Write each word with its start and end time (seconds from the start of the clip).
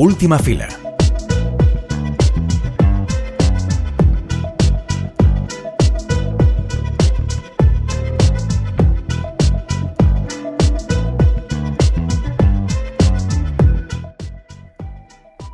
Última 0.00 0.38
fila. 0.38 0.68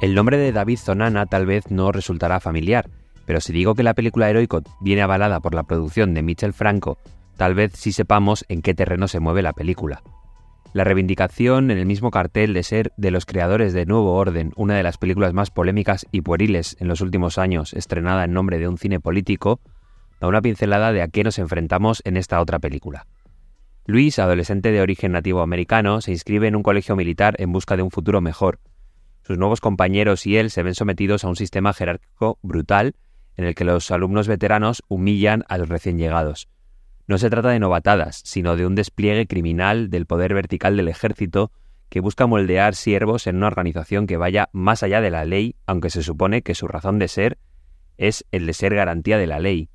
El 0.03 0.15
nombre 0.15 0.37
de 0.37 0.53
David 0.53 0.77
Zonana 0.77 1.25
tal 1.25 1.47
vez 1.47 1.71
no 1.71 1.91
resultará 1.91 2.39
familiar, 2.39 2.91
pero 3.25 3.41
si 3.41 3.55
digo 3.55 3.75
que 3.75 3.83
la 3.83 3.95
película 3.95 4.29
Heroico 4.29 4.61
viene 4.79 5.01
avalada 5.01 5.41
por 5.41 5.55
la 5.55 5.63
producción 5.63 6.13
de 6.13 6.21
Michel 6.21 6.53
Franco, 6.53 6.99
tal 7.39 7.55
vez 7.55 7.73
sí 7.75 7.93
sepamos 7.93 8.45
en 8.51 8.61
qué 8.61 8.75
terreno 8.75 9.09
se 9.09 9.21
mueve 9.21 9.41
la 9.41 9.55
película. 9.55 10.03
La 10.75 10.83
reivindicación 10.83 11.71
en 11.71 11.79
el 11.79 11.87
mismo 11.87 12.11
cartel 12.11 12.53
de 12.53 12.65
ser 12.65 12.93
de 12.97 13.13
los 13.13 13.27
creadores 13.27 13.73
de 13.75 13.87
Nuevo 13.87 14.15
Orden, 14.15 14.53
una 14.57 14.75
de 14.75 14.83
las 14.83 14.99
películas 14.99 15.33
más 15.33 15.53
polémicas 15.53 16.05
y 16.11 16.23
pueriles 16.23 16.77
en 16.81 16.89
los 16.89 17.01
últimos 17.01 17.39
años, 17.39 17.75
estrenada 17.75 18.25
en 18.25 18.33
nombre 18.33 18.59
de 18.59 18.67
un 18.67 18.77
cine 18.77 18.99
político, 18.99 19.61
da 20.21 20.27
una 20.27 20.43
pincelada 20.43 20.93
de 20.93 21.03
a 21.03 21.07
qué 21.07 21.23
nos 21.23 21.39
enfrentamos 21.39 22.03
en 22.05 22.17
esta 22.17 22.41
otra 22.41 22.59
película. 22.59 23.07
Luis, 23.87 24.19
adolescente 24.19 24.73
de 24.73 24.81
origen 24.81 25.13
nativo 25.13 25.43
americano, 25.43 26.01
se 26.01 26.11
inscribe 26.11 26.49
en 26.49 26.57
un 26.57 26.65
colegio 26.65 26.97
militar 26.97 27.37
en 27.39 27.53
busca 27.53 27.77
de 27.77 27.83
un 27.83 27.93
futuro 27.93 28.21
mejor, 28.21 28.59
sus 29.23 29.39
nuevos 29.39 29.61
compañeros 29.61 30.27
y 30.27 30.39
él 30.39 30.51
se 30.51 30.65
ven 30.65 30.75
sometidos 30.75 31.23
a 31.23 31.29
un 31.29 31.37
sistema 31.37 31.73
jerárquico 31.73 32.41
brutal 32.43 32.97
en 33.37 33.45
el 33.45 33.55
que 33.55 33.63
los 33.63 33.93
alumnos 33.93 34.27
veteranos 34.27 34.83
humillan 34.89 35.45
a 35.49 35.57
los 35.57 35.69
recién 35.69 35.99
llegados. 35.99 36.49
No 37.07 37.19
se 37.19 37.31
trata 37.31 37.51
de 37.51 37.59
novatadas, 37.59 38.23
sino 38.25 38.57
de 38.57 38.67
un 38.67 38.75
despliegue 38.75 39.27
criminal 39.27 39.91
del 39.91 40.07
poder 40.07 40.35
vertical 40.35 40.77
del 40.77 40.89
ejército 40.89 41.53
que 41.91 42.01
busca 42.01 42.27
moldear 42.27 42.75
siervos 42.75 43.27
en 43.27 43.37
una 43.37 43.47
organización 43.47 44.07
que 44.07 44.17
vaya 44.17 44.49
más 44.53 44.83
allá 44.83 45.01
de 45.01 45.11
la 45.11 45.25
ley, 45.25 45.57
aunque 45.67 45.91
se 45.91 46.03
supone 46.03 46.43
que 46.43 46.55
su 46.55 46.67
razón 46.67 46.99
de 46.99 47.09
ser 47.09 47.39
es 47.99 48.25
el 48.33 48.47
de 48.47 48.55
ser 48.55 48.75
garantía 48.75 49.19
de 49.19 49.27
la 49.27 49.39
ley. 49.39 49.69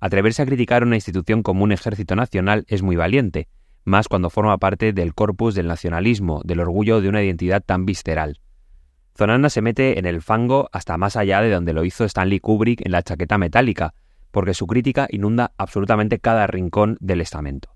Atreverse 0.00 0.42
a 0.42 0.46
criticar 0.46 0.84
una 0.84 0.94
institución 0.94 1.42
como 1.42 1.64
un 1.64 1.72
ejército 1.72 2.14
nacional 2.16 2.64
es 2.68 2.82
muy 2.82 2.96
valiente, 2.96 3.48
más 3.84 4.08
cuando 4.08 4.30
forma 4.30 4.58
parte 4.58 4.92
del 4.92 5.14
corpus 5.14 5.54
del 5.54 5.66
nacionalismo, 5.66 6.42
del 6.44 6.60
orgullo 6.60 7.00
de 7.00 7.08
una 7.08 7.22
identidad 7.22 7.62
tan 7.64 7.86
visceral. 7.86 8.40
Zonana 9.16 9.48
se 9.48 9.62
mete 9.62 9.98
en 9.98 10.06
el 10.06 10.22
fango 10.22 10.68
hasta 10.72 10.98
más 10.98 11.16
allá 11.16 11.40
de 11.40 11.50
donde 11.50 11.72
lo 11.72 11.84
hizo 11.84 12.04
Stanley 12.04 12.40
Kubrick 12.40 12.84
en 12.84 12.92
la 12.92 13.02
chaqueta 13.02 13.38
metálica, 13.38 13.94
porque 14.36 14.52
su 14.52 14.66
crítica 14.66 15.08
inunda 15.08 15.52
absolutamente 15.56 16.18
cada 16.18 16.46
rincón 16.46 16.98
del 17.00 17.22
estamento. 17.22 17.74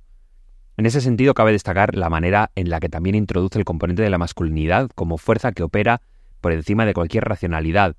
En 0.77 0.84
ese 0.84 1.00
sentido 1.00 1.33
cabe 1.33 1.53
destacar 1.53 1.94
la 1.94 2.11
manera 2.11 2.50
en 2.55 2.69
la 2.69 2.80
que 2.80 2.91
también 2.91 3.14
introduce 3.14 3.58
el 3.58 3.64
componente 3.64 4.03
de 4.03 4.11
la 4.11 4.19
masculinidad 4.19 4.91
como 4.94 5.16
fuerza 5.16 5.53
que 5.53 5.62
opera 5.62 6.03
por 6.42 6.53
encima 6.53 6.84
de 6.84 6.92
cualquier 6.92 7.25
racionalidad 7.25 7.97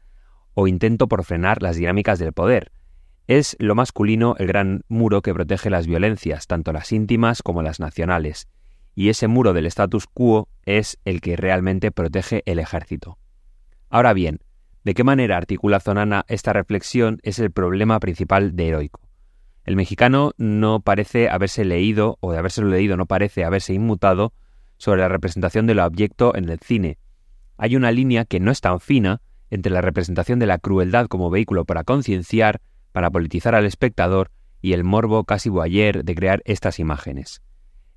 o 0.54 0.68
intento 0.68 1.08
por 1.08 1.24
frenar 1.24 1.64
las 1.64 1.76
dinámicas 1.76 2.20
del 2.20 2.34
poder. 2.34 2.72
Es 3.26 3.56
lo 3.58 3.74
masculino 3.74 4.36
el 4.38 4.46
gran 4.46 4.84
muro 4.88 5.24
que 5.24 5.34
protege 5.34 5.72
las 5.72 5.88
violencias, 5.88 6.46
tanto 6.46 6.72
las 6.72 6.92
íntimas 6.92 7.42
como 7.42 7.64
las 7.64 7.80
nacionales, 7.80 8.48
y 8.94 9.10
ese 9.10 9.28
muro 9.28 9.54
del 9.54 9.66
status 9.66 10.06
quo 10.06 10.50
es 10.68 11.00
el 11.04 11.20
que 11.22 11.36
realmente 11.36 11.92
protege 11.92 12.44
el 12.46 12.60
ejército. 12.60 13.18
Ahora 13.90 14.14
bien, 14.14 14.38
¿de 14.84 14.94
qué 14.94 15.04
manera 15.04 15.38
articula 15.38 15.80
Zonana 15.80 16.26
esta 16.28 16.54
reflexión? 16.54 17.20
Es 17.24 17.40
el 17.40 17.52
problema 17.52 18.00
principal 18.00 18.56
de 18.56 18.68
Heroico. 18.68 19.02
El 19.64 19.76
mexicano 19.76 20.32
no 20.38 20.80
parece 20.80 21.30
haberse 21.30 21.66
leído, 21.66 22.18
o 22.20 22.32
de 22.32 22.40
haberse 22.40 22.64
leído 22.64 22.98
no 22.98 23.06
parece 23.06 23.44
haberse 23.44 23.74
inmutado, 23.74 24.34
sobre 24.78 25.02
la 25.02 25.10
representación 25.10 25.68
del 25.68 25.80
objeto 25.80 26.36
en 26.36 26.50
el 26.50 26.60
cine. 26.60 26.98
Hay 27.58 27.76
una 27.76 27.92
línea 27.92 28.26
que 28.26 28.40
no 28.40 28.50
es 28.50 28.62
tan 28.62 28.80
fina 28.80 29.22
entre 29.52 29.72
la 29.72 29.82
representación 29.82 30.40
de 30.40 30.48
la 30.48 30.58
crueldad 30.58 31.06
como 31.08 31.30
vehículo 31.30 31.66
para 31.66 31.84
concienciar, 31.84 32.62
para 32.92 33.12
politizar 33.12 33.54
al 33.54 33.66
espectador, 33.66 34.32
y 34.62 34.74
el 34.74 34.84
morbo 34.84 35.24
casi 35.26 35.50
boyer 35.50 36.04
de 36.04 36.16
crear 36.16 36.42
estas 36.46 36.80
imágenes. 36.80 37.42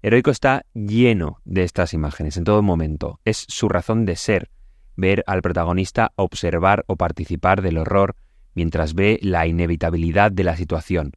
Heroico 0.03 0.31
está 0.31 0.66
lleno 0.75 1.41
de 1.47 1.62
estas 1.62 1.94
imágenes 1.94 2.37
en 2.37 2.44
todo 2.44 2.62
momento. 2.62 3.20
Es 3.25 3.47
su 3.48 3.70
razón 3.70 4.04
de 4.04 4.16
ser, 4.16 4.50
ver 4.97 5.25
al 5.27 5.43
protagonista 5.43 6.12
observar 6.16 6.84
o 6.87 6.97
participar 6.97 7.62
del 7.62 7.78
horror 7.78 8.16
mientras 8.55 8.94
ve 8.94 9.19
la 9.22 9.47
inevitabilidad 9.47 10.32
de 10.32 10.44
la 10.44 10.56
situación. 10.56 11.12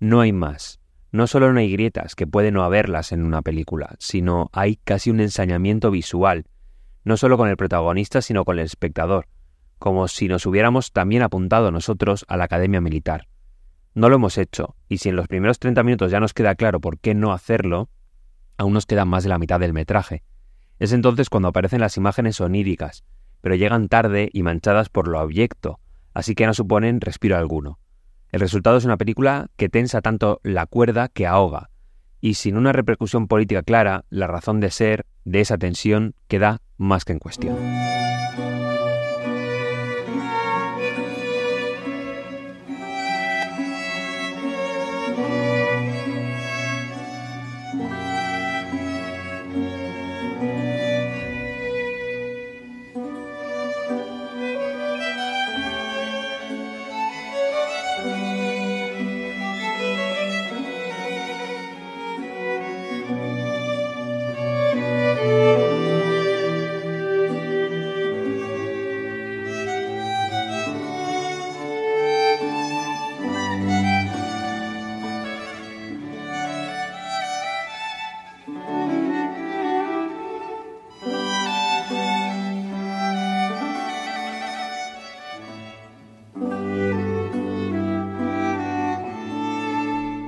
No 0.00 0.20
hay 0.20 0.32
más. 0.32 0.80
No 1.12 1.26
solo 1.26 1.52
no 1.52 1.60
hay 1.60 1.70
grietas, 1.70 2.14
que 2.14 2.26
puede 2.26 2.50
no 2.50 2.64
haberlas 2.64 3.12
en 3.12 3.22
una 3.22 3.42
película, 3.42 3.96
sino 3.98 4.48
hay 4.52 4.76
casi 4.76 5.10
un 5.10 5.20
ensañamiento 5.20 5.90
visual, 5.90 6.46
no 7.04 7.16
solo 7.16 7.36
con 7.36 7.48
el 7.48 7.56
protagonista, 7.56 8.22
sino 8.22 8.44
con 8.44 8.58
el 8.58 8.64
espectador, 8.64 9.28
como 9.78 10.08
si 10.08 10.26
nos 10.26 10.46
hubiéramos 10.46 10.92
también 10.92 11.22
apuntado 11.22 11.70
nosotros 11.70 12.24
a 12.28 12.36
la 12.36 12.44
Academia 12.44 12.80
Militar. 12.80 13.28
No 13.94 14.08
lo 14.08 14.16
hemos 14.16 14.38
hecho, 14.38 14.74
y 14.88 14.98
si 14.98 15.10
en 15.10 15.16
los 15.16 15.28
primeros 15.28 15.58
30 15.58 15.82
minutos 15.82 16.10
ya 16.10 16.18
nos 16.18 16.32
queda 16.32 16.54
claro 16.54 16.80
por 16.80 16.98
qué 16.98 17.14
no 17.14 17.32
hacerlo, 17.32 17.90
aún 18.56 18.72
nos 18.72 18.86
queda 18.86 19.04
más 19.04 19.22
de 19.22 19.28
la 19.28 19.38
mitad 19.38 19.60
del 19.60 19.74
metraje. 19.74 20.22
Es 20.78 20.92
entonces 20.92 21.28
cuando 21.28 21.48
aparecen 21.48 21.80
las 21.80 21.98
imágenes 21.98 22.40
oníricas, 22.40 23.04
pero 23.42 23.54
llegan 23.54 23.88
tarde 23.88 24.30
y 24.32 24.42
manchadas 24.42 24.88
por 24.88 25.06
lo 25.06 25.18
abyecto, 25.18 25.78
así 26.14 26.34
que 26.34 26.46
no 26.46 26.54
suponen 26.54 27.02
respiro 27.02 27.36
alguno. 27.36 27.78
El 28.30 28.40
resultado 28.40 28.78
es 28.78 28.86
una 28.86 28.96
película 28.96 29.48
que 29.56 29.68
tensa 29.68 30.00
tanto 30.00 30.40
la 30.42 30.64
cuerda 30.64 31.08
que 31.08 31.26
ahoga, 31.26 31.68
y 32.22 32.34
sin 32.34 32.56
una 32.56 32.72
repercusión 32.72 33.28
política 33.28 33.62
clara, 33.62 34.04
la 34.08 34.26
razón 34.26 34.60
de 34.60 34.70
ser 34.70 35.04
de 35.24 35.40
esa 35.40 35.58
tensión 35.58 36.14
queda 36.28 36.62
más 36.78 37.04
que 37.04 37.12
en 37.12 37.18
cuestión. 37.18 37.56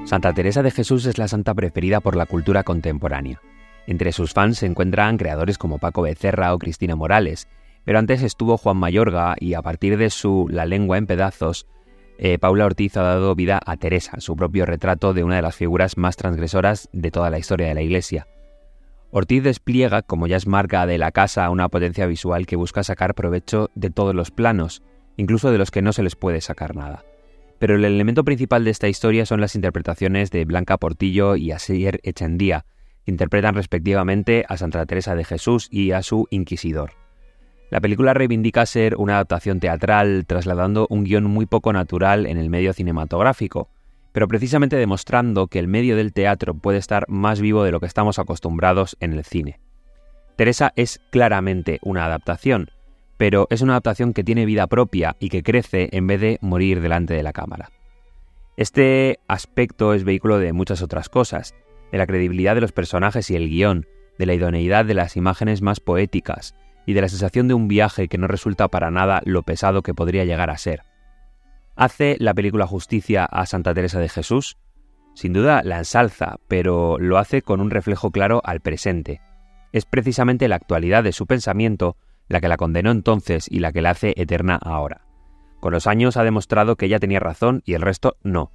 Santa 0.04 0.34
Teresa 0.34 0.62
de 0.62 0.70
Jesús 0.70 1.06
es 1.06 1.16
la 1.16 1.28
santa 1.28 1.54
preferida 1.54 2.00
por 2.00 2.14
la 2.14 2.26
cultura 2.26 2.62
contemporánea. 2.62 3.40
Entre 3.86 4.12
sus 4.12 4.34
fans 4.34 4.58
se 4.58 4.66
encuentran 4.66 5.16
creadores 5.16 5.56
como 5.56 5.78
Paco 5.78 6.02
Becerra 6.02 6.52
o 6.52 6.58
Cristina 6.58 6.94
Morales, 6.94 7.48
pero 7.84 7.98
antes 7.98 8.22
estuvo 8.22 8.58
Juan 8.58 8.76
Mayorga 8.76 9.34
y 9.40 9.54
a 9.54 9.62
partir 9.62 9.96
de 9.96 10.10
su 10.10 10.46
La 10.50 10.66
lengua 10.66 10.98
en 10.98 11.06
pedazos, 11.06 11.66
eh, 12.18 12.38
Paula 12.38 12.66
Ortiz 12.66 12.98
ha 12.98 13.02
dado 13.02 13.34
vida 13.34 13.58
a 13.64 13.78
Teresa, 13.78 14.20
su 14.20 14.36
propio 14.36 14.66
retrato 14.66 15.14
de 15.14 15.24
una 15.24 15.36
de 15.36 15.42
las 15.42 15.56
figuras 15.56 15.96
más 15.96 16.16
transgresoras 16.16 16.90
de 16.92 17.10
toda 17.10 17.30
la 17.30 17.38
historia 17.38 17.68
de 17.68 17.74
la 17.74 17.82
Iglesia. 17.82 18.28
Ortiz 19.10 19.42
despliega, 19.42 20.02
como 20.02 20.26
ya 20.26 20.36
es 20.36 20.46
marca 20.46 20.84
de 20.86 20.98
la 20.98 21.12
casa, 21.12 21.48
una 21.48 21.70
potencia 21.70 22.06
visual 22.06 22.46
que 22.46 22.56
busca 22.56 22.84
sacar 22.84 23.14
provecho 23.14 23.70
de 23.74 23.88
todos 23.88 24.14
los 24.14 24.30
planos, 24.30 24.82
incluso 25.16 25.50
de 25.50 25.56
los 25.56 25.70
que 25.70 25.80
no 25.80 25.94
se 25.94 26.02
les 26.02 26.14
puede 26.14 26.42
sacar 26.42 26.76
nada 26.76 27.04
pero 27.58 27.76
el 27.76 27.84
elemento 27.84 28.24
principal 28.24 28.64
de 28.64 28.70
esta 28.70 28.88
historia 28.88 29.26
son 29.26 29.40
las 29.40 29.54
interpretaciones 29.54 30.30
de 30.30 30.44
Blanca 30.44 30.76
Portillo 30.76 31.36
y 31.36 31.52
Asier 31.52 32.00
Echendía, 32.02 32.66
que 33.04 33.10
interpretan 33.10 33.54
respectivamente 33.54 34.44
a 34.48 34.56
Santa 34.56 34.84
Teresa 34.86 35.14
de 35.14 35.24
Jesús 35.24 35.68
y 35.70 35.92
a 35.92 36.02
su 36.02 36.26
inquisidor. 36.30 36.92
La 37.70 37.80
película 37.80 38.14
reivindica 38.14 38.66
ser 38.66 38.96
una 38.96 39.14
adaptación 39.14 39.60
teatral, 39.60 40.26
trasladando 40.26 40.86
un 40.90 41.04
guion 41.04 41.24
muy 41.24 41.46
poco 41.46 41.72
natural 41.72 42.26
en 42.26 42.38
el 42.38 42.50
medio 42.50 42.72
cinematográfico, 42.72 43.68
pero 44.12 44.28
precisamente 44.28 44.76
demostrando 44.76 45.48
que 45.48 45.58
el 45.58 45.66
medio 45.66 45.96
del 45.96 46.12
teatro 46.12 46.54
puede 46.54 46.78
estar 46.78 47.04
más 47.08 47.40
vivo 47.40 47.64
de 47.64 47.72
lo 47.72 47.80
que 47.80 47.86
estamos 47.86 48.18
acostumbrados 48.20 48.96
en 49.00 49.12
el 49.12 49.24
cine. 49.24 49.58
Teresa 50.36 50.72
es 50.76 51.00
claramente 51.10 51.80
una 51.82 52.04
adaptación, 52.04 52.70
pero 53.16 53.46
es 53.50 53.62
una 53.62 53.74
adaptación 53.74 54.12
que 54.12 54.24
tiene 54.24 54.46
vida 54.46 54.66
propia 54.66 55.16
y 55.18 55.28
que 55.28 55.42
crece 55.42 55.88
en 55.92 56.06
vez 56.06 56.20
de 56.20 56.38
morir 56.40 56.80
delante 56.80 57.14
de 57.14 57.22
la 57.22 57.32
cámara. 57.32 57.70
Este 58.56 59.18
aspecto 59.28 59.94
es 59.94 60.04
vehículo 60.04 60.38
de 60.38 60.52
muchas 60.52 60.82
otras 60.82 61.08
cosas, 61.08 61.54
de 61.90 61.98
la 61.98 62.06
credibilidad 62.06 62.54
de 62.54 62.60
los 62.60 62.72
personajes 62.72 63.30
y 63.30 63.36
el 63.36 63.48
guion, 63.48 63.86
de 64.18 64.26
la 64.26 64.34
idoneidad 64.34 64.84
de 64.84 64.94
las 64.94 65.16
imágenes 65.16 65.62
más 65.62 65.80
poéticas, 65.80 66.54
y 66.86 66.92
de 66.92 67.00
la 67.00 67.08
sensación 67.08 67.48
de 67.48 67.54
un 67.54 67.68
viaje 67.68 68.08
que 68.08 68.18
no 68.18 68.26
resulta 68.26 68.68
para 68.68 68.90
nada 68.90 69.22
lo 69.24 69.42
pesado 69.42 69.82
que 69.82 69.94
podría 69.94 70.24
llegar 70.24 70.50
a 70.50 70.58
ser. 70.58 70.82
¿Hace 71.76 72.16
la 72.20 72.34
película 72.34 72.66
justicia 72.66 73.24
a 73.24 73.46
Santa 73.46 73.74
Teresa 73.74 73.98
de 73.98 74.08
Jesús? 74.08 74.56
Sin 75.14 75.32
duda 75.32 75.62
la 75.64 75.78
ensalza, 75.78 76.36
pero 76.46 76.98
lo 76.98 77.18
hace 77.18 77.42
con 77.42 77.60
un 77.60 77.70
reflejo 77.70 78.10
claro 78.10 78.40
al 78.44 78.60
presente. 78.60 79.20
Es 79.72 79.86
precisamente 79.86 80.46
la 80.46 80.56
actualidad 80.56 81.02
de 81.02 81.12
su 81.12 81.26
pensamiento 81.26 81.96
la 82.28 82.40
que 82.40 82.48
la 82.48 82.56
condenó 82.56 82.90
entonces 82.90 83.46
y 83.50 83.58
la 83.60 83.72
que 83.72 83.82
la 83.82 83.90
hace 83.90 84.14
eterna 84.16 84.58
ahora. 84.60 85.02
Con 85.60 85.72
los 85.72 85.86
años 85.86 86.16
ha 86.16 86.24
demostrado 86.24 86.76
que 86.76 86.86
ella 86.86 86.98
tenía 86.98 87.20
razón 87.20 87.62
y 87.64 87.74
el 87.74 87.82
resto 87.82 88.16
no. 88.22 88.52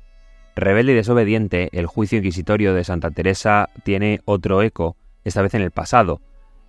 Rebelde 0.56 0.92
y 0.92 0.96
desobediente, 0.96 1.70
el 1.72 1.86
juicio 1.86 2.18
inquisitorio 2.18 2.74
de 2.74 2.84
Santa 2.84 3.12
Teresa 3.12 3.70
tiene 3.84 4.22
otro 4.26 4.62
eco, 4.62 4.98
esta 5.24 5.42
vez 5.42 5.54
en 5.54 5.62
el 5.62 5.72
pasado, 5.72 6.22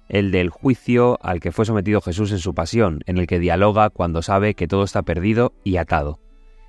el 0.08 0.30
del 0.32 0.50
juicio 0.50 1.18
al 1.22 1.40
que 1.40 1.52
fue 1.52 1.64
sometido 1.64 2.00
Jesús 2.00 2.32
en 2.32 2.38
su 2.38 2.54
pasión, 2.54 3.00
en 3.06 3.18
el 3.18 3.26
que 3.26 3.38
dialoga 3.38 3.90
cuando 3.90 4.22
sabe 4.22 4.54
que 4.54 4.66
todo 4.66 4.84
está 4.84 5.02
perdido 5.02 5.52
y 5.62 5.76
atado. 5.76 6.18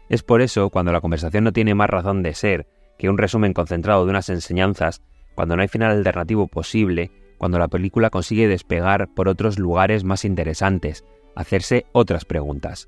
Es 0.10 0.24
por 0.24 0.42
eso, 0.42 0.70
cuando 0.70 0.92
la 0.92 1.02
conversación 1.02 1.44
no 1.44 1.54
tiene 1.54 1.74
más 1.74 1.90
razón 1.90 2.22
de 2.22 2.34
ser 2.34 2.68
que 3.00 3.10
un 3.10 3.18
resumen 3.18 3.54
concentrado 3.54 4.04
de 4.04 4.12
unas 4.12 4.30
enseñanzas, 4.30 5.02
cuando 5.34 5.56
no 5.56 5.64
hay 5.64 5.68
final 5.68 5.92
alternativo 5.92 6.48
posible, 6.48 7.12
cuando 7.42 7.58
la 7.58 7.68
película 7.68 8.12
consigue 8.12 8.48
despegar 8.48 9.10
por 9.10 9.28
otros 9.28 9.58
lugares 9.58 10.04
más 10.04 10.26
interesantes, 10.26 11.04
hacerse 11.36 11.88
otras 11.92 12.24
preguntas. 12.24 12.88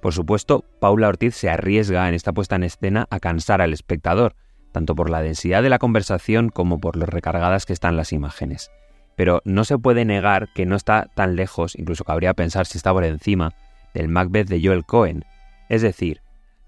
Por 0.00 0.14
supuesto, 0.14 0.64
Paula 0.80 1.08
Ortiz 1.08 1.36
se 1.36 1.50
arriesga 1.50 2.08
en 2.08 2.14
esta 2.14 2.32
puesta 2.32 2.56
en 2.56 2.64
escena 2.64 3.06
a 3.10 3.20
cansar 3.20 3.60
al 3.60 3.74
espectador, 3.74 4.34
tanto 4.72 4.94
por 4.94 5.10
la 5.10 5.20
densidad 5.20 5.62
de 5.62 5.68
la 5.68 5.78
conversación 5.78 6.48
como 6.48 6.80
por 6.80 6.96
lo 6.96 7.04
recargadas 7.04 7.66
que 7.66 7.74
están 7.74 7.96
las 7.98 8.12
imágenes 8.12 8.70
pero 9.16 9.42
no 9.44 9.64
se 9.64 9.78
puede 9.78 10.04
negar 10.04 10.48
que 10.54 10.66
no 10.66 10.76
está 10.76 11.08
tan 11.14 11.36
lejos, 11.36 11.76
incluso 11.76 12.04
cabría 12.04 12.34
pensar 12.34 12.66
si 12.66 12.78
está 12.78 12.92
por 12.92 13.04
encima, 13.04 13.52
del 13.94 14.08
Macbeth 14.08 14.48
de 14.48 14.60
Joel 14.62 14.84
Cohen. 14.84 15.24
Es 15.68 15.82
decir, 15.82 16.22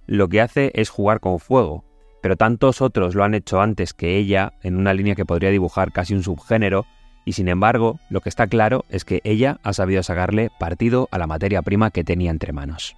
lo 0.06 0.28
que 0.28 0.40
hace 0.40 0.70
es 0.74 0.90
jugar 0.90 1.20
con 1.20 1.40
fuego, 1.40 1.84
pero 2.22 2.36
tantos 2.36 2.80
otros 2.82 3.14
lo 3.14 3.24
han 3.24 3.34
hecho 3.34 3.60
antes 3.60 3.94
que 3.94 4.16
ella, 4.16 4.52
en 4.62 4.76
una 4.76 4.94
línea 4.94 5.14
que 5.14 5.26
podría 5.26 5.50
dibujar 5.50 5.92
casi 5.92 6.14
un 6.14 6.22
subgénero, 6.22 6.86
y 7.24 7.32
sin 7.32 7.48
embargo, 7.48 7.98
lo 8.10 8.20
que 8.20 8.28
está 8.28 8.46
claro 8.46 8.84
es 8.88 9.04
que 9.04 9.20
ella 9.24 9.58
ha 9.62 9.72
sabido 9.72 10.02
sacarle 10.02 10.50
partido 10.58 11.08
a 11.10 11.18
la 11.18 11.26
materia 11.26 11.62
prima 11.62 11.90
que 11.90 12.04
tenía 12.04 12.30
entre 12.30 12.52
manos. 12.52 12.96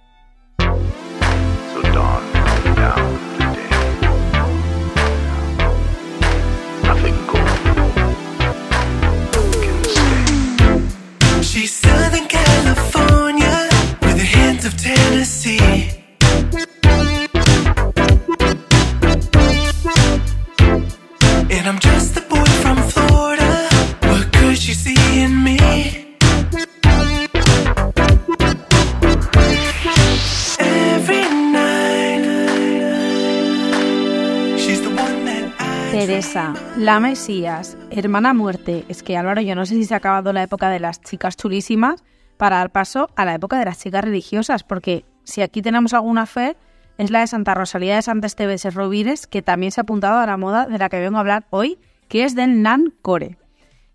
La 36.77 36.99
Mesías, 36.99 37.75
Hermana 37.89 38.31
Muerte. 38.31 38.85
Es 38.89 39.01
que 39.01 39.17
Álvaro, 39.17 39.41
yo 39.41 39.55
no 39.55 39.65
sé 39.65 39.73
si 39.73 39.85
se 39.85 39.95
ha 39.95 39.97
acabado 39.97 40.31
la 40.33 40.43
época 40.43 40.69
de 40.69 40.79
las 40.79 41.01
chicas 41.01 41.35
chulísimas 41.35 42.03
para 42.37 42.57
dar 42.57 42.71
paso 42.71 43.09
a 43.15 43.25
la 43.25 43.33
época 43.33 43.57
de 43.57 43.65
las 43.65 43.79
chicas 43.79 44.03
religiosas, 44.03 44.63
porque 44.63 45.03
si 45.23 45.41
aquí 45.41 45.63
tenemos 45.63 45.95
alguna 45.95 46.27
fe, 46.27 46.55
es 46.99 47.09
la 47.09 47.21
de 47.21 47.27
Santa 47.27 47.55
Rosalía 47.55 47.95
de 47.95 48.03
Santa 48.03 48.27
Esteves 48.27 48.71
Rovires, 48.71 49.25
que 49.25 49.41
también 49.41 49.71
se 49.71 49.81
ha 49.81 49.83
apuntado 49.83 50.19
a 50.19 50.27
la 50.27 50.37
moda 50.37 50.67
de 50.67 50.77
la 50.77 50.89
que 50.89 50.99
vengo 50.99 51.17
a 51.17 51.21
hablar 51.21 51.47
hoy, 51.49 51.79
que 52.07 52.23
es 52.23 52.35
del 52.35 52.61
Nan 52.61 52.93
Core. 53.01 53.39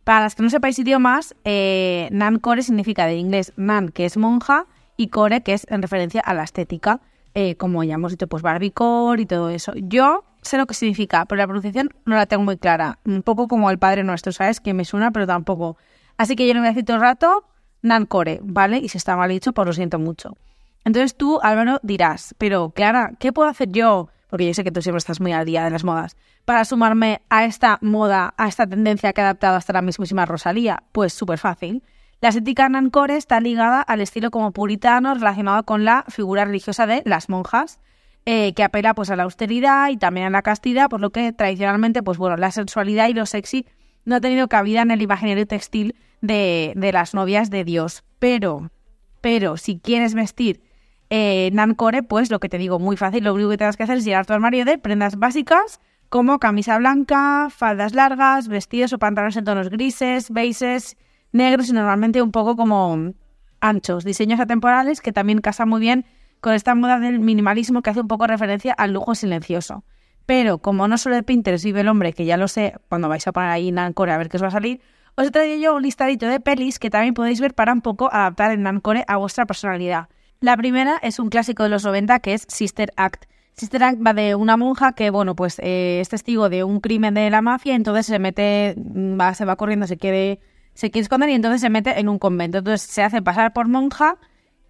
Para 0.03 0.23
las 0.23 0.35
que 0.35 0.43
no 0.43 0.51
sepáis 0.51 0.77
idiomas, 0.81 1.37
eh, 1.45 2.09
Nan 2.11 2.41
Core 2.41 2.63
significa 2.63 3.07
de 3.07 3.15
inglés 3.15 3.53
Nan, 3.55 3.91
que 3.91 4.05
es 4.05 4.17
monja, 4.17 4.67
y 4.97 5.11
Core, 5.11 5.45
que 5.45 5.53
es 5.53 5.65
en 5.71 5.81
referencia 5.81 6.21
a 6.21 6.35
la 6.35 6.43
estética, 6.43 7.03
eh, 7.35 7.55
como 7.55 7.85
ya 7.85 7.95
hemos 7.95 8.11
dicho, 8.11 8.27
pues 8.27 8.43
Barbiecore 8.43 9.23
y 9.23 9.27
todo 9.27 9.49
eso. 9.49 9.75
Yo 9.77 10.25
sé 10.43 10.59
lo 10.59 10.67
que 10.67 10.75
significa, 10.75 11.25
pero 11.25 11.39
la 11.39 11.47
pronunciación 11.47 11.91
no 12.05 12.17
la 12.17 12.27
tengo 12.27 12.43
muy 12.43 12.59
clara. 12.59 12.99
Un 13.05 13.23
poco 13.23 13.49
como 13.49 13.71
el 13.71 13.79
Padre 13.79 14.05
Nuestro, 14.05 14.33
¿sabes? 14.33 14.61
Que 14.61 14.75
me 14.75 14.85
suena, 14.85 15.11
pero 15.13 15.27
tampoco. 15.27 15.77
Así 16.19 16.37
que 16.37 16.47
yo 16.47 16.55
no 16.55 16.61
voy 16.61 16.69
a 16.69 16.73
decir 16.73 16.91
el 16.91 17.01
rato 17.01 17.47
Core, 18.09 18.41
¿vale? 18.43 18.79
Y 18.79 18.89
si 18.89 18.99
está 18.99 19.17
mal 19.17 19.31
dicho, 19.31 19.53
pues 19.53 19.67
lo 19.67 19.73
siento 19.73 19.99
mucho. 19.99 20.37
Entonces 20.85 21.17
tú, 21.17 21.41
Álvaro, 21.43 21.81
dirás, 21.83 22.35
pero 22.39 22.71
Clara, 22.71 23.13
¿qué 23.19 23.33
puedo 23.33 23.49
hacer 23.49 23.71
yo? 23.71 24.09
Porque 24.29 24.47
yo 24.47 24.55
sé 24.55 24.65
que 24.65 24.71
tú 24.71 24.83
siempre 24.83 24.99
estás 24.99 25.21
muy 25.21 25.33
al 25.33 25.45
día 25.45 25.65
de 25.65 25.71
las 25.71 25.85
modas. 25.85 26.17
Para 26.45 26.65
sumarme 26.65 27.23
a 27.29 27.45
esta 27.45 27.79
moda, 27.83 28.35
a 28.37 28.49
esta 28.49 28.67
tendencia 28.67 29.13
que 29.13 29.21
ha 29.21 29.25
adaptado 29.25 29.57
hasta 29.57 29.73
la 29.73 29.83
mismísima 29.83 30.27
Rosalía. 30.27 30.83
Pues 30.93 31.13
súper 31.13 31.39
fácil. 31.39 31.83
La 32.21 32.29
estética 32.29 32.69
Nancore 32.69 33.17
está 33.17 33.41
ligada 33.41 33.83
al 33.83 34.01
estilo 34.01 34.31
como 34.31 34.53
puritano 34.53 35.15
relacionado 35.15 35.65
con 35.65 35.85
la 35.85 36.05
figura 36.09 36.45
religiosa 36.45 36.87
de 36.87 37.03
las 37.05 37.29
monjas, 37.29 37.81
eh, 38.27 38.55
que 38.55 38.63
apela 38.63 38.95
pues 38.95 39.11
a 39.11 39.17
la 39.17 39.25
austeridad 39.25 39.91
y 39.91 39.97
también 39.97 40.27
a 40.27 40.31
la 40.31 40.43
castidad, 40.43 40.89
por 40.89 41.01
lo 41.01 41.11
que 41.11 41.33
tradicionalmente, 41.33 42.03
pues 42.03 42.19
bueno, 42.19 42.37
la 42.37 42.51
sensualidad 42.51 43.09
y 43.09 43.15
lo 43.15 43.27
sexy 43.27 43.67
no 44.05 44.17
ha 44.17 44.21
tenido 44.21 44.49
cabida 44.49 44.83
en 44.83 44.91
el 44.91 45.03
imaginario 45.03 45.47
textil 45.47 45.97
de, 46.21 46.73
de 46.77 46.93
las 46.93 47.15
novias 47.15 47.51
de 47.51 47.65
Dios. 47.65 48.05
Pero, 48.19 48.71
pero, 49.21 49.57
si 49.57 49.79
quieres 49.79 50.15
vestir 50.15 50.63
eh, 51.11 51.51
Nancore, 51.53 52.03
pues 52.03 52.31
lo 52.31 52.41
que 52.41 52.49
te 52.49 52.59
digo, 52.59 52.79
muy 52.79 52.97
fácil, 52.97 53.25
lo 53.25 53.35
único 53.35 53.51
que 53.51 53.59
tienes 53.59 53.77
que 53.77 53.83
hacer 53.83 53.99
es 53.99 54.05
llenar 54.05 54.25
tu 54.25 54.33
armario 54.33 54.65
de 54.65 54.79
prendas 54.79 55.17
básicas 55.17 55.81
como 56.09 56.39
camisa 56.39 56.79
blanca, 56.79 57.49
faldas 57.51 57.95
largas, 57.95 58.49
vestidos 58.49 58.93
o 58.93 58.99
pantalones 58.99 59.37
en 59.37 59.45
tonos 59.45 59.71
grises, 59.71 60.31
beiges, 60.31 60.97
negros 61.33 61.69
y 61.69 61.73
normalmente 61.73 62.23
un 62.23 62.33
poco 62.33 62.57
como 62.57 63.13
anchos, 63.61 64.05
diseños 64.05 64.41
atemporales 64.41 65.01
que 65.01 65.13
también 65.13 65.41
casan 65.41 65.69
muy 65.69 65.81
bien 65.81 66.05
con 66.43 66.55
esta 66.55 66.75
moda 66.75 66.99
del 66.99 67.21
minimalismo 67.21 67.83
que 67.83 67.91
hace 67.91 68.01
un 68.01 68.09
poco 68.09 68.27
referencia 68.27 68.73
al 68.73 68.93
lujo 68.93 69.15
silencioso. 69.15 69.85
Pero 70.27 70.59
como 70.59 70.89
no 70.89 70.99
solo 70.99 71.15
de 71.15 71.23
Pinterest 71.23 71.65
vive 71.65 71.81
el 71.81 71.89
hombre, 71.89 72.13
que 72.13 72.25
ya 72.25 72.37
lo 72.37 72.49
sé, 72.49 72.75
cuando 72.89 73.09
vais 73.09 73.27
a 73.27 73.33
poner 73.33 73.49
ahí 73.49 73.71
Nancore 73.71 74.13
a 74.13 74.19
ver 74.19 74.29
qué 74.29 74.37
os 74.39 74.43
va 74.43 74.49
a 74.49 74.51
salir, 74.51 74.81
os 75.15 75.29
he 75.29 75.31
traído 75.31 75.57
yo 75.63 75.77
un 75.77 75.83
listadito 75.83 76.27
de 76.27 76.41
pelis 76.41 76.81
que 76.81 76.91
también 76.91 77.15
podéis 77.15 77.41
ver 77.41 77.55
para 77.55 77.73
un 77.73 77.81
poco 77.81 78.13
adaptar 78.13 78.51
el 78.51 78.61
Nancore 78.61 79.05
a 79.07 79.19
vuestra 79.19 79.47
personalidad. 79.47 80.09
La 80.41 80.57
primera 80.57 80.99
es 81.01 81.21
un 81.21 81.29
clásico 81.29 81.63
de 81.63 81.69
los 81.69 81.85
90 81.85 82.19
que 82.19 82.35
es 82.35 82.45
Sister 82.49 82.93
Act. 82.97 83.27
Sister 83.55 83.85
Act 83.85 84.05
va 84.05 84.13
de 84.13 84.35
una 84.35 84.57
monja 84.57 84.95
que, 84.95 85.11
bueno, 85.11 85.37
pues 85.37 85.61
eh, 85.61 86.01
es 86.01 86.09
testigo 86.09 86.49
de 86.49 86.65
un 86.65 86.81
crimen 86.81 87.15
de 87.15 87.31
la 87.31 87.41
mafia, 87.41 87.77
entonces 87.77 88.07
se 88.07 88.19
mete, 88.19 88.75
mm, 88.77 89.21
va, 89.21 89.35
se 89.35 89.45
va 89.45 89.55
corriendo, 89.55 89.87
se 89.87 89.97
quiere, 89.97 90.41
se 90.75 90.91
quiere 90.91 91.05
esconder 91.05 91.29
y 91.29 91.35
entonces 91.35 91.61
se 91.61 91.71
mete 91.71 92.01
en 92.01 92.09
un 92.09 92.19
convento. 92.19 92.59
Entonces 92.59 92.83
se 92.83 93.05
hace 93.05 93.23
pasar 93.23 93.53
por 93.53 93.69
monja 93.69 94.19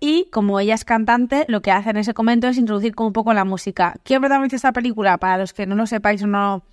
y 0.05 0.29
como 0.33 0.59
ella 0.59 0.75
es 0.75 0.85
cantante, 0.85 1.45
lo 1.47 1.63
que 1.63 1.71
hace 1.71 1.91
en 1.91 1.97
ese 1.97 2.13
momento 2.13 2.49
es 2.49 2.59
introducir 2.59 2.93
como 2.93 3.07
un 3.07 3.13
poco 3.13 3.33
la 3.35 3.45
música. 3.45 3.95
¿Quién 4.03 4.21
protagoniza 4.21 4.57
esta 4.57 4.73
película? 4.73 5.17
Para 5.19 5.39
los 5.39 5.53
que 5.53 5.65
no 5.65 5.77
lo 5.77 5.87
sepáis 5.87 6.25
o 6.25 6.27
no 6.27 6.65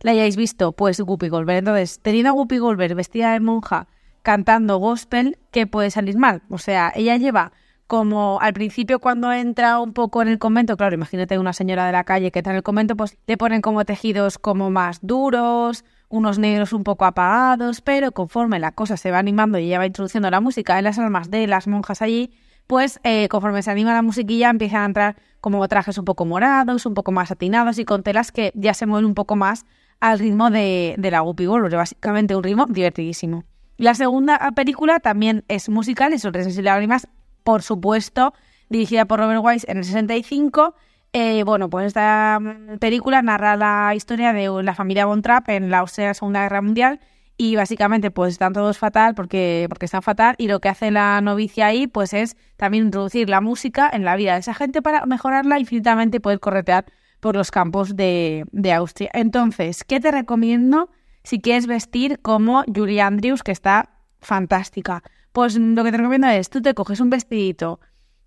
la 0.00 0.12
hayáis 0.12 0.36
visto, 0.36 0.70
pues 0.70 1.00
Guppy 1.00 1.28
Goldberg. 1.28 1.58
Entonces, 1.58 1.98
teniendo 2.00 2.30
a 2.30 2.34
Guppy 2.34 2.58
Goldberg 2.58 2.94
vestida 2.94 3.32
de 3.32 3.40
monja 3.40 3.88
cantando 4.22 4.76
gospel, 4.76 5.38
¿qué 5.50 5.66
puede 5.66 5.90
salir 5.90 6.16
mal? 6.18 6.42
O 6.50 6.58
sea, 6.58 6.92
ella 6.94 7.16
lleva 7.16 7.50
como 7.88 8.38
al 8.40 8.52
principio 8.52 9.00
cuando 9.00 9.32
entra 9.32 9.80
un 9.80 9.92
poco 9.92 10.22
en 10.22 10.28
el 10.28 10.38
convento, 10.38 10.76
claro, 10.76 10.94
imagínate 10.94 11.36
una 11.36 11.52
señora 11.52 11.84
de 11.84 11.90
la 11.90 12.04
calle 12.04 12.30
que 12.30 12.38
está 12.38 12.50
en 12.50 12.58
el 12.58 12.62
convento, 12.62 12.94
pues 12.94 13.16
le 13.26 13.36
ponen 13.36 13.60
como 13.60 13.84
tejidos 13.86 14.38
como 14.38 14.70
más 14.70 15.00
duros, 15.02 15.84
unos 16.08 16.38
negros 16.38 16.72
un 16.72 16.84
poco 16.84 17.06
apagados, 17.06 17.80
pero 17.80 18.12
conforme 18.12 18.60
la 18.60 18.70
cosa 18.70 18.96
se 18.96 19.10
va 19.10 19.18
animando 19.18 19.58
y 19.58 19.64
ella 19.64 19.78
va 19.78 19.86
introduciendo 19.86 20.30
la 20.30 20.40
música 20.40 20.78
en 20.78 20.84
las 20.84 21.00
almas 21.00 21.28
de 21.28 21.48
las 21.48 21.66
monjas 21.66 22.02
allí, 22.02 22.30
pues 22.68 23.00
eh, 23.02 23.28
conforme 23.28 23.62
se 23.62 23.70
anima 23.70 23.94
la 23.94 24.02
musiquilla 24.02 24.50
empiezan 24.50 24.82
a 24.82 24.84
entrar 24.84 25.16
como 25.40 25.66
trajes 25.68 25.96
un 25.98 26.04
poco 26.04 26.26
morados, 26.26 26.84
un 26.86 26.94
poco 26.94 27.10
más 27.10 27.30
atinados 27.30 27.78
y 27.78 27.84
con 27.84 28.02
telas 28.02 28.30
que 28.30 28.52
ya 28.54 28.74
se 28.74 28.86
mueven 28.86 29.06
un 29.06 29.14
poco 29.14 29.34
más 29.36 29.64
al 30.00 30.18
ritmo 30.18 30.50
de, 30.50 30.94
la 30.98 31.20
Guppy 31.20 31.46
Wolf, 31.46 31.72
básicamente 31.72 32.36
un 32.36 32.44
ritmo 32.44 32.66
divertidísimo. 32.66 33.44
La 33.78 33.94
segunda 33.94 34.52
película 34.54 35.00
también 35.00 35.44
es 35.48 35.68
musical, 35.70 36.12
es 36.12 36.24
Risas 36.24 36.58
y 36.58 36.62
Lágrimas, 36.62 37.08
por 37.42 37.62
supuesto, 37.62 38.34
dirigida 38.68 39.06
por 39.06 39.18
Robert 39.18 39.40
Wise 39.42 39.66
en 39.70 39.78
el 39.78 39.84
65. 39.84 40.74
Eh, 41.14 41.42
bueno, 41.44 41.70
pues 41.70 41.86
esta 41.86 42.38
película 42.80 43.22
narra 43.22 43.56
la 43.56 43.94
historia 43.94 44.34
de 44.34 44.62
la 44.62 44.74
familia 44.74 45.06
Von 45.06 45.22
Trapp 45.22 45.48
en 45.48 45.70
la 45.70 45.86
Segunda 45.86 46.42
Guerra 46.42 46.60
Mundial 46.60 47.00
y 47.40 47.54
básicamente 47.54 48.10
pues 48.10 48.32
están 48.32 48.52
todos 48.52 48.78
fatal 48.78 49.14
porque, 49.14 49.66
porque 49.68 49.86
están 49.86 50.02
fatal 50.02 50.34
y 50.38 50.48
lo 50.48 50.60
que 50.60 50.68
hace 50.68 50.90
la 50.90 51.20
novicia 51.20 51.66
ahí 51.66 51.86
pues 51.86 52.12
es 52.12 52.36
también 52.56 52.86
introducir 52.86 53.30
la 53.30 53.40
música 53.40 53.88
en 53.90 54.04
la 54.04 54.16
vida 54.16 54.34
de 54.34 54.40
esa 54.40 54.54
gente 54.54 54.82
para 54.82 55.06
mejorarla 55.06 55.58
infinitamente 55.60 56.16
y 56.16 56.20
poder 56.20 56.40
corretear 56.40 56.86
por 57.20 57.36
los 57.36 57.50
campos 57.50 57.96
de, 57.96 58.44
de 58.50 58.72
Austria. 58.72 59.10
Entonces, 59.14 59.84
¿qué 59.84 60.00
te 60.00 60.10
recomiendo 60.10 60.90
si 61.22 61.40
quieres 61.40 61.66
vestir 61.66 62.18
como 62.20 62.64
Julie 62.74 63.00
Andrews, 63.00 63.42
que 63.42 63.52
está 63.52 63.90
fantástica? 64.20 65.04
Pues 65.32 65.56
lo 65.56 65.84
que 65.84 65.92
te 65.92 65.96
recomiendo 65.96 66.26
es, 66.26 66.50
tú 66.50 66.60
te 66.60 66.74
coges 66.74 67.00
un 67.00 67.10
vestidito 67.10 67.80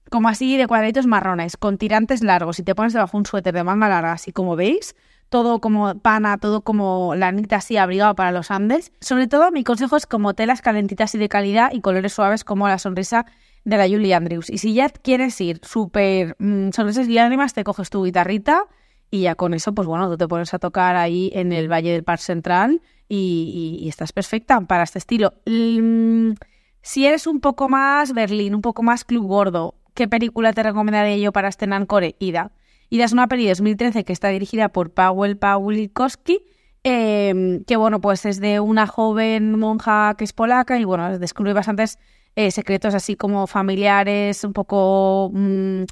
como 0.10 0.30
así 0.30 0.58
de 0.58 0.68
cuadraditos 0.68 1.06
marrones, 1.06 1.58
con 1.58 1.77
tirantes 1.77 2.24
largos 2.24 2.60
y 2.60 2.63
te 2.63 2.75
pones 2.75 2.94
debajo 2.94 3.18
un 3.18 3.25
suéter 3.25 3.53
de 3.53 3.63
manga 3.63 3.88
larga, 3.88 4.13
así 4.13 4.32
como 4.32 4.56
veis, 4.56 4.96
todo 5.31 5.61
como 5.61 5.97
pana, 5.97 6.38
todo 6.38 6.59
como 6.59 7.15
lanita 7.15 7.55
así 7.55 7.77
abrigado 7.77 8.15
para 8.15 8.33
los 8.33 8.51
Andes. 8.51 8.91
Sobre 9.00 9.27
todo, 9.27 9.50
mi 9.50 9.63
consejo 9.63 9.95
es 9.95 10.05
como 10.05 10.33
telas 10.33 10.61
calentitas 10.61 11.15
y 11.15 11.19
de 11.19 11.29
calidad 11.29 11.71
y 11.71 11.79
colores 11.79 12.11
suaves 12.11 12.43
como 12.43 12.67
la 12.67 12.77
sonrisa 12.77 13.25
de 13.63 13.77
la 13.77 13.88
Julie 13.88 14.13
Andrews. 14.13 14.50
Y 14.50 14.57
si 14.57 14.73
ya 14.73 14.89
quieres 14.89 15.39
ir 15.39 15.61
súper 15.63 16.35
mmm, 16.38 16.71
sonrisas 16.71 17.07
y 17.07 17.13
lágrimas, 17.13 17.53
te 17.53 17.63
coges 17.63 17.89
tu 17.89 18.03
guitarrita 18.03 18.65
y 19.09 19.21
ya 19.21 19.35
con 19.35 19.53
eso, 19.53 19.73
pues 19.73 19.88
bueno, 19.88 20.09
tú 20.09 20.17
te 20.17 20.27
pones 20.27 20.53
a 20.53 20.59
tocar 20.59 20.97
ahí 20.97 21.31
en 21.33 21.53
el 21.53 21.71
Valle 21.71 21.93
del 21.93 22.03
Parque 22.03 22.23
Central 22.23 22.81
y, 23.07 23.85
estás 23.88 24.11
perfecta 24.11 24.59
para 24.59 24.83
este 24.83 25.00
estilo. 25.00 25.33
Mm, 25.45 26.33
si 26.81 27.05
eres 27.05 27.25
un 27.25 27.39
poco 27.39 27.69
más 27.69 28.13
Berlín, 28.13 28.53
un 28.53 28.61
poco 28.61 28.83
más 28.83 29.05
club 29.05 29.27
gordo, 29.27 29.75
¿qué 29.93 30.09
película 30.09 30.51
te 30.51 30.61
recomendaría 30.61 31.15
yo 31.15 31.31
para 31.31 31.47
este 31.47 31.67
Nancore? 31.67 32.17
Ida. 32.19 32.51
Ida 32.91 33.05
es 33.05 33.13
una 33.13 33.27
peli 33.27 33.43
de 33.43 33.51
2013 33.51 34.03
que 34.03 34.12
está 34.12 34.27
dirigida 34.27 34.67
por 34.67 34.91
Paweł 34.93 35.38
Pawlikowski, 35.38 36.43
eh, 36.83 37.63
que 37.65 37.77
bueno, 37.77 38.01
pues 38.01 38.25
es 38.25 38.41
de 38.41 38.60
una 38.60 38.86
joven 38.86 39.57
monja 39.57 40.13
que 40.17 40.25
es 40.25 40.33
polaca 40.33 40.77
y 40.77 40.83
bueno, 40.83 41.17
descubre 41.17 41.53
bastantes 41.53 42.00
eh, 42.36 42.51
secretos 42.51 42.93
así 42.93 43.15
como 43.15 43.48
familiares, 43.48 44.43
un 44.43 44.51
poco 44.51 45.31
mmm, 45.33 45.83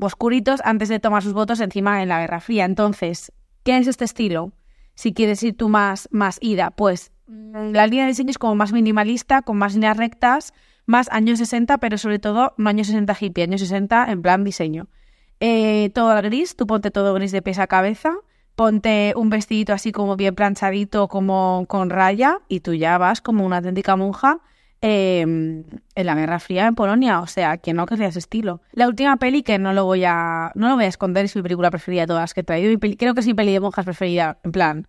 oscuritos, 0.00 0.62
antes 0.64 0.88
de 0.88 0.98
tomar 0.98 1.22
sus 1.22 1.34
votos 1.34 1.60
encima 1.60 2.02
en 2.02 2.08
la 2.08 2.20
Guerra 2.20 2.40
Fría. 2.40 2.64
Entonces, 2.64 3.30
¿qué 3.62 3.76
es 3.76 3.86
este 3.86 4.06
estilo? 4.06 4.52
Si 4.94 5.12
quieres 5.12 5.42
ir 5.42 5.54
tú 5.54 5.68
más, 5.68 6.08
más 6.12 6.38
ida, 6.40 6.70
pues 6.70 7.12
mm, 7.26 7.72
la 7.72 7.86
línea 7.86 8.04
de 8.04 8.12
diseño 8.12 8.30
es 8.30 8.38
como 8.38 8.54
más 8.54 8.72
minimalista, 8.72 9.42
con 9.42 9.58
más 9.58 9.74
líneas 9.74 9.98
rectas, 9.98 10.54
más 10.86 11.10
años 11.10 11.40
60, 11.40 11.76
pero 11.76 11.98
sobre 11.98 12.18
todo 12.18 12.54
no 12.56 12.70
años 12.70 12.86
60 12.86 13.14
hippie, 13.20 13.44
años 13.44 13.60
60 13.60 14.10
en 14.10 14.22
plan 14.22 14.44
diseño. 14.44 14.88
Eh, 15.40 15.90
todo 15.94 16.14
gris, 16.22 16.56
tú 16.56 16.66
ponte 16.66 16.90
todo 16.90 17.14
gris 17.14 17.32
de 17.32 17.42
pies 17.42 17.58
a 17.58 17.66
cabeza, 17.66 18.14
ponte 18.56 19.12
un 19.16 19.30
vestidito 19.30 19.72
así 19.72 19.92
como 19.92 20.16
bien 20.16 20.34
planchadito, 20.34 21.08
como 21.08 21.64
con 21.68 21.90
raya, 21.90 22.38
y 22.48 22.60
tú 22.60 22.74
ya 22.74 22.98
vas 22.98 23.20
como 23.20 23.46
una 23.46 23.58
auténtica 23.58 23.94
monja 23.96 24.40
eh, 24.80 25.20
en 25.22 26.06
la 26.06 26.14
Guerra 26.14 26.38
Fría 26.38 26.66
en 26.66 26.74
Polonia, 26.74 27.20
o 27.20 27.26
sea, 27.26 27.58
que 27.58 27.72
no 27.72 27.86
querría 27.86 28.08
ese 28.08 28.20
estilo. 28.20 28.60
La 28.72 28.88
última 28.88 29.16
peli 29.16 29.42
que 29.42 29.58
no 29.58 29.72
lo 29.72 29.84
voy 29.84 30.04
a 30.04 30.52
no 30.54 30.68
lo 30.68 30.76
voy 30.76 30.84
a 30.84 30.88
esconder 30.88 31.24
es 31.24 31.34
mi 31.36 31.42
película 31.42 31.70
preferida 31.70 32.02
de 32.02 32.06
todas 32.08 32.34
que 32.34 32.40
he 32.40 32.44
traído, 32.44 32.78
creo 32.78 33.14
que 33.14 33.20
es 33.20 33.26
mi 33.26 33.34
peli 33.34 33.52
de 33.52 33.60
monjas 33.60 33.84
preferida, 33.84 34.38
en 34.44 34.52
plan, 34.52 34.88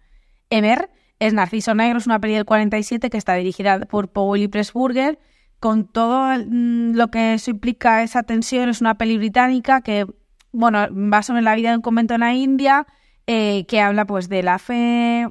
Emer, 0.49 0.89
es 1.19 1.33
Narciso 1.33 1.75
Negro, 1.75 1.97
es 1.99 2.07
una 2.07 2.19
peli 2.19 2.33
del 2.33 2.45
47 2.45 3.09
que 3.09 3.17
está 3.17 3.35
dirigida 3.35 3.79
por 3.81 4.09
Paul 4.09 4.49
Pressburger, 4.49 5.19
con 5.59 5.85
todo 5.85 6.37
lo 6.37 7.07
que 7.09 7.33
eso 7.33 7.51
implica 7.51 8.01
esa 8.01 8.23
tensión, 8.23 8.69
es 8.69 8.81
una 8.81 8.97
peli 8.97 9.17
británica 9.17 9.81
que, 9.81 10.05
bueno, 10.51 10.87
va 10.91 11.23
sobre 11.23 11.41
la 11.41 11.55
vida 11.55 11.71
de 11.71 11.77
un 11.77 11.81
convento 11.81 12.13
en 12.13 12.21
la 12.21 12.33
India, 12.33 12.87
eh, 13.27 13.65
que 13.67 13.81
habla 13.81 14.05
pues 14.05 14.29
de 14.29 14.43
la 14.43 14.59
fe, 14.59 15.27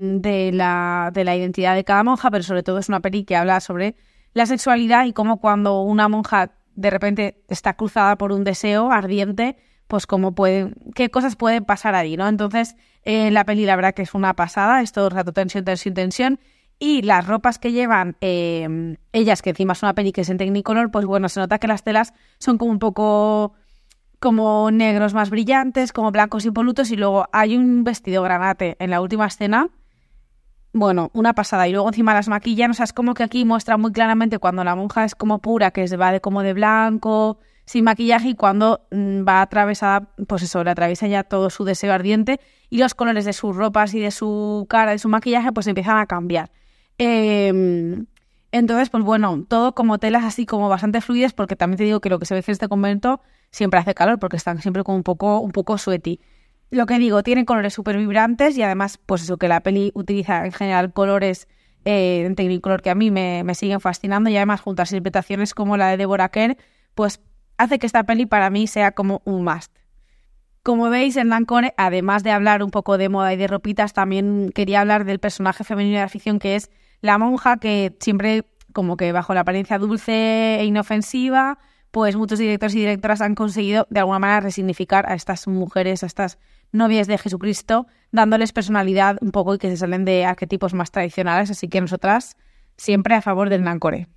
de 0.00 0.50
la, 0.52 1.10
de 1.12 1.24
la 1.24 1.36
identidad 1.36 1.74
de 1.74 1.84
cada 1.84 2.04
monja, 2.04 2.30
pero 2.30 2.42
sobre 2.42 2.62
todo 2.62 2.78
es 2.78 2.88
una 2.88 3.00
peli 3.00 3.24
que 3.24 3.36
habla 3.36 3.60
sobre 3.60 3.94
la 4.34 4.46
sexualidad 4.46 5.06
y 5.06 5.12
cómo 5.12 5.40
cuando 5.40 5.82
una 5.82 6.08
monja 6.08 6.52
de 6.74 6.90
repente 6.90 7.42
está 7.48 7.74
cruzada 7.74 8.16
por 8.16 8.32
un 8.32 8.44
deseo 8.44 8.90
ardiente, 8.90 9.56
pues 9.88 10.06
cómo 10.06 10.34
pueden, 10.34 10.74
qué 10.94 11.10
cosas 11.10 11.36
pueden 11.36 11.64
pasar 11.64 11.94
ahí, 11.94 12.16
¿no? 12.16 12.26
Entonces, 12.26 12.76
eh, 13.04 13.30
la 13.30 13.44
peli 13.44 13.66
la 13.66 13.76
verdad 13.76 13.94
que 13.94 14.02
es 14.02 14.14
una 14.14 14.34
pasada, 14.34 14.80
es 14.80 14.92
todo 14.92 15.10
rato 15.10 15.32
tensión, 15.32 15.64
tensión, 15.64 15.94
tensión, 15.94 16.40
y 16.78 17.02
las 17.02 17.26
ropas 17.26 17.58
que 17.58 17.72
llevan 17.72 18.16
eh, 18.20 18.96
ellas, 19.12 19.42
que 19.42 19.50
encima 19.50 19.74
es 19.74 19.82
una 19.82 19.94
peli 19.94 20.12
que 20.12 20.22
es 20.22 20.28
en 20.30 20.38
Technicolor, 20.38 20.90
pues 20.90 21.04
bueno, 21.06 21.28
se 21.28 21.38
nota 21.38 21.58
que 21.58 21.68
las 21.68 21.84
telas 21.84 22.12
son 22.38 22.58
como 22.58 22.72
un 22.72 22.78
poco 22.78 23.54
como 24.22 24.70
negros 24.70 25.14
más 25.14 25.30
brillantes, 25.30 25.92
como 25.92 26.12
blancos 26.12 26.46
impolutos, 26.46 26.92
y 26.92 26.96
luego 26.96 27.26
hay 27.32 27.56
un 27.56 27.82
vestido 27.82 28.22
granate 28.22 28.76
en 28.78 28.90
la 28.90 29.00
última 29.00 29.26
escena, 29.26 29.68
bueno, 30.72 31.10
una 31.12 31.34
pasada, 31.34 31.66
y 31.66 31.72
luego 31.72 31.88
encima 31.88 32.14
las 32.14 32.28
maquillan, 32.28 32.70
o 32.70 32.74
sea, 32.74 32.84
es 32.84 32.92
como 32.92 33.14
que 33.14 33.24
aquí 33.24 33.44
muestra 33.44 33.76
muy 33.76 33.90
claramente 33.90 34.38
cuando 34.38 34.62
la 34.62 34.76
monja 34.76 35.04
es 35.04 35.16
como 35.16 35.40
pura, 35.40 35.72
que 35.72 35.88
se 35.88 35.96
va 35.96 36.12
de 36.12 36.20
como 36.20 36.44
de 36.44 36.52
blanco, 36.52 37.40
sin 37.66 37.82
maquillaje, 37.82 38.28
y 38.28 38.34
cuando 38.36 38.86
mm, 38.92 39.26
va 39.26 39.42
atravesada, 39.42 40.14
pues 40.28 40.44
eso, 40.44 40.62
le 40.62 40.70
atraviesa 40.70 41.08
ya 41.08 41.24
todo 41.24 41.50
su 41.50 41.64
deseo 41.64 41.92
ardiente, 41.92 42.38
y 42.70 42.78
los 42.78 42.94
colores 42.94 43.24
de 43.24 43.32
sus 43.32 43.56
ropas 43.56 43.92
y 43.92 43.98
de 43.98 44.12
su 44.12 44.66
cara, 44.68 44.92
de 44.92 45.00
su 45.00 45.08
maquillaje, 45.08 45.50
pues 45.50 45.66
empiezan 45.66 45.98
a 45.98 46.06
cambiar. 46.06 46.52
Eh, 46.96 48.04
entonces, 48.52 48.88
pues 48.88 49.02
bueno, 49.02 49.44
todo 49.48 49.74
como 49.74 49.98
telas 49.98 50.24
así 50.24 50.46
como 50.46 50.68
bastante 50.68 51.00
fluidas, 51.00 51.32
porque 51.32 51.56
también 51.56 51.78
te 51.78 51.84
digo 51.84 52.00
que 52.00 52.08
lo 52.08 52.20
que 52.20 52.26
se 52.26 52.34
ve 52.34 52.44
en 52.46 52.52
este 52.52 52.68
convento 52.68 53.20
siempre 53.52 53.78
hace 53.78 53.94
calor, 53.94 54.18
porque 54.18 54.36
están 54.36 54.60
siempre 54.60 54.82
como 54.82 54.96
un 54.96 55.04
poco, 55.04 55.38
un 55.38 55.52
poco 55.52 55.78
sweaty. 55.78 56.20
Lo 56.70 56.86
que 56.86 56.98
digo, 56.98 57.22
tienen 57.22 57.44
colores 57.44 57.74
súper 57.74 57.98
vibrantes 57.98 58.56
y 58.56 58.62
además, 58.62 58.98
pues 59.04 59.22
eso, 59.22 59.36
que 59.36 59.46
la 59.46 59.60
peli 59.60 59.92
utiliza 59.94 60.44
en 60.44 60.52
general 60.52 60.92
colores 60.92 61.46
eh, 61.84 62.24
en 62.24 62.34
Technicolor 62.34 62.80
que 62.80 62.90
a 62.90 62.94
mí 62.94 63.10
me, 63.10 63.44
me, 63.44 63.54
siguen 63.54 63.80
fascinando 63.80 64.30
y 64.30 64.36
además 64.36 64.60
junto 64.60 64.82
a 64.82 64.86
interpretaciones 64.86 65.52
como 65.52 65.76
la 65.76 65.88
de 65.88 65.96
Deborah 65.98 66.30
Kerr, 66.30 66.56
pues 66.94 67.20
hace 67.58 67.78
que 67.78 67.86
esta 67.86 68.04
peli 68.04 68.26
para 68.26 68.50
mí 68.50 68.66
sea 68.66 68.92
como 68.92 69.20
un 69.24 69.44
must. 69.44 69.72
Como 70.62 70.90
veis, 70.90 71.16
en 71.16 71.28
Lancone, 71.28 71.74
además 71.76 72.22
de 72.22 72.30
hablar 72.30 72.62
un 72.62 72.70
poco 72.70 72.96
de 72.96 73.08
moda 73.08 73.34
y 73.34 73.36
de 73.36 73.48
ropitas, 73.48 73.92
también 73.92 74.52
quería 74.54 74.80
hablar 74.80 75.04
del 75.04 75.18
personaje 75.18 75.64
femenino 75.64 75.96
de 75.96 76.02
la 76.02 76.08
ficción 76.08 76.38
que 76.38 76.54
es 76.54 76.70
la 77.00 77.18
monja 77.18 77.56
que 77.56 77.96
siempre 77.98 78.44
como 78.72 78.96
que 78.96 79.10
bajo 79.12 79.34
la 79.34 79.40
apariencia 79.40 79.78
dulce 79.78 80.60
e 80.60 80.64
inofensiva, 80.64 81.58
pues 81.92 82.16
muchos 82.16 82.38
directores 82.38 82.74
y 82.74 82.80
directoras 82.80 83.20
han 83.20 83.36
conseguido 83.36 83.86
de 83.90 84.00
alguna 84.00 84.18
manera 84.18 84.40
resignificar 84.40 85.08
a 85.08 85.14
estas 85.14 85.46
mujeres, 85.46 86.02
a 86.02 86.06
estas 86.06 86.38
novias 86.72 87.06
de 87.06 87.18
Jesucristo, 87.18 87.86
dándoles 88.10 88.52
personalidad 88.52 89.18
un 89.20 89.30
poco 89.30 89.54
y 89.54 89.58
que 89.58 89.68
se 89.68 89.76
salen 89.76 90.04
de 90.04 90.24
arquetipos 90.24 90.72
más 90.72 90.90
tradicionales, 90.90 91.50
así 91.50 91.68
que 91.68 91.80
nosotras 91.80 92.36
siempre 92.76 93.14
a 93.14 93.20
favor 93.20 93.50
del 93.50 93.62
Nancore. 93.62 94.08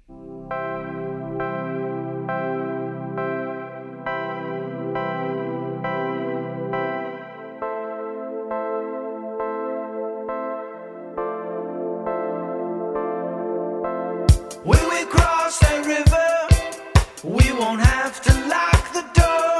don't 17.75 17.85
have 17.87 18.21
to 18.21 18.33
lock 18.47 18.93
the 18.93 19.03
door. 19.19 19.59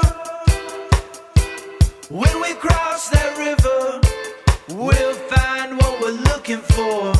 When 2.08 2.40
we 2.40 2.54
cross 2.54 3.10
that 3.10 3.36
river, 3.36 4.00
we'll 4.74 5.14
find 5.32 5.76
what 5.76 6.00
we're 6.00 6.20
looking 6.32 6.62
for. 6.76 7.12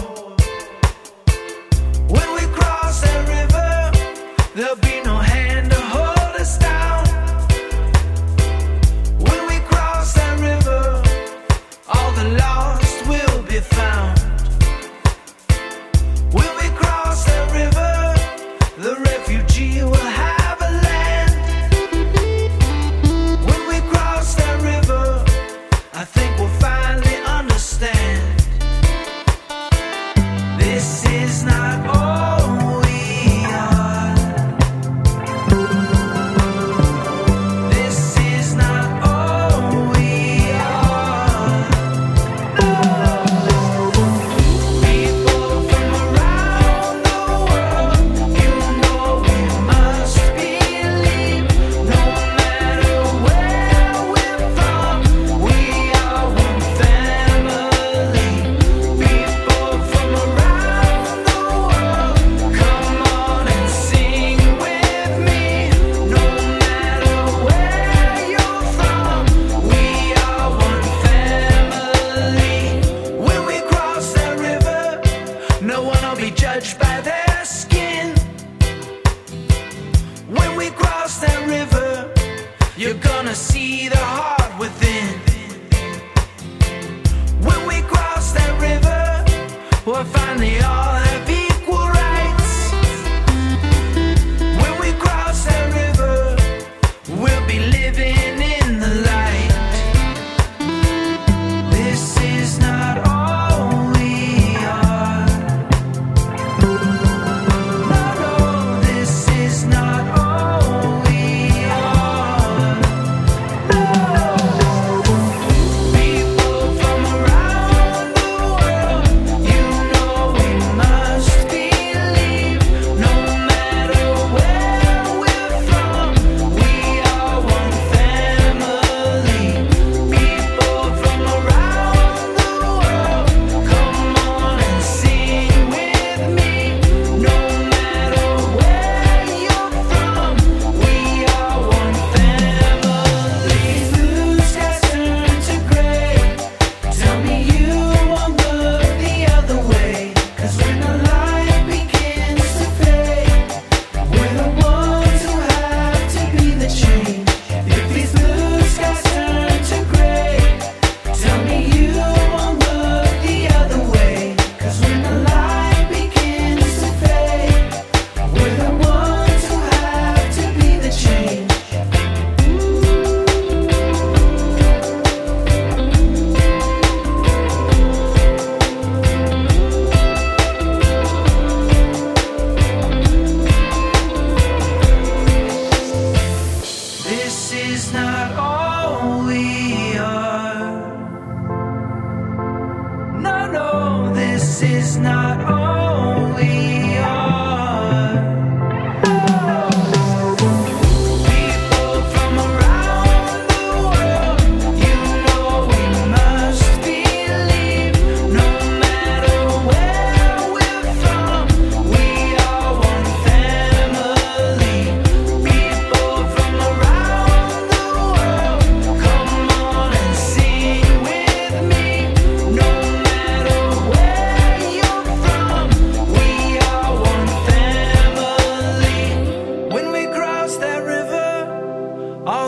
When 2.08 2.28
we 2.34 2.46
cross 2.54 3.00
that 3.02 3.28
river, 3.28 3.92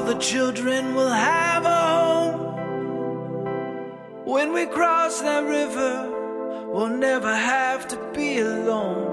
the 0.08 0.18
children 0.20 0.94
will 0.94 1.10
have 1.10 1.66
a 1.66 1.80
home. 1.98 2.40
When 4.24 4.54
we 4.54 4.64
cross 4.64 5.20
that 5.20 5.44
river, 5.44 6.70
we'll 6.72 6.96
never 6.96 7.34
have 7.36 7.86
to 7.88 7.96
be 8.14 8.38
alone. 8.38 9.04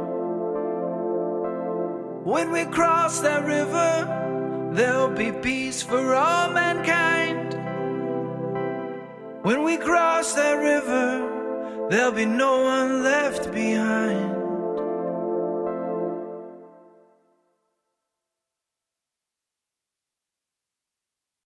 When 2.24 2.50
we 2.54 2.64
cross 2.64 3.20
that 3.20 3.46
river, 3.46 4.72
there'll 4.72 5.10
be 5.10 5.34
peace 5.34 5.84
for 5.84 6.16
all 6.16 6.52
mankind. 6.52 7.56
When 9.44 9.64
we 9.66 9.76
cross 9.76 10.34
that 10.34 10.54
river, 10.54 11.88
there'll 11.90 12.14
be 12.14 12.26
no 12.26 12.62
one 12.62 13.04
left 13.04 13.52
behind. 13.52 14.35